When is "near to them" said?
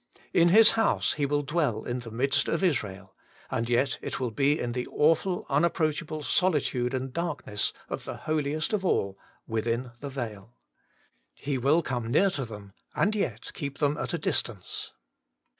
12.07-12.73